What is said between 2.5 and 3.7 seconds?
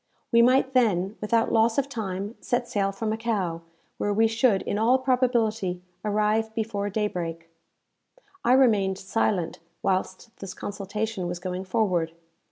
sail for Macao,